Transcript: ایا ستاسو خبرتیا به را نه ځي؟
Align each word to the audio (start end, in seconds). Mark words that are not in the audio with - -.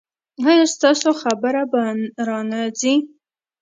ایا 0.47 0.65
ستاسو 0.75 1.09
خبرتیا 1.21 1.63
به 1.71 1.81
را 2.27 2.39
نه 2.51 2.61
ځي؟ 2.79 2.93